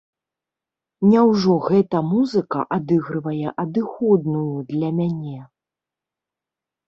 [1.09, 5.37] Няўжо гэта музыка адыгрывае адыходную для мяне?